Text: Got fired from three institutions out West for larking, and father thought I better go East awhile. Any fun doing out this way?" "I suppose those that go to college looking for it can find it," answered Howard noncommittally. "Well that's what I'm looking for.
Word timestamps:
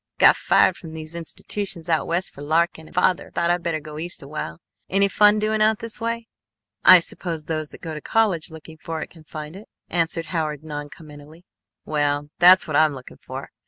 Got 0.17 0.35
fired 0.35 0.77
from 0.77 0.93
three 0.93 1.07
institutions 1.13 1.87
out 1.87 2.07
West 2.07 2.33
for 2.33 2.41
larking, 2.41 2.87
and 2.87 2.95
father 2.95 3.29
thought 3.29 3.51
I 3.51 3.59
better 3.59 3.79
go 3.79 3.99
East 3.99 4.23
awhile. 4.23 4.59
Any 4.89 5.07
fun 5.07 5.37
doing 5.37 5.61
out 5.61 5.77
this 5.77 6.01
way?" 6.01 6.25
"I 6.83 6.99
suppose 6.99 7.43
those 7.43 7.69
that 7.69 7.81
go 7.83 7.93
to 7.93 8.01
college 8.01 8.49
looking 8.49 8.77
for 8.79 9.03
it 9.03 9.11
can 9.11 9.25
find 9.25 9.55
it," 9.55 9.67
answered 9.91 10.29
Howard 10.33 10.63
noncommittally. 10.63 11.45
"Well 11.85 12.31
that's 12.39 12.67
what 12.67 12.75
I'm 12.77 12.95
looking 12.95 13.17
for. 13.17 13.51